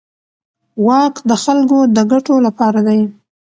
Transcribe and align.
واک 0.85 1.15
د 1.29 1.31
خلکو 1.43 1.77
د 1.95 1.97
ګټو 2.11 2.35
لپاره 2.47 2.79
دی. 2.87 3.01